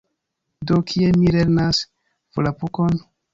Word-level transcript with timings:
Do, 0.71 0.77
kie 0.91 1.11
mi 1.17 1.29
lernas 1.35 1.83
Volapukon? 2.39 2.99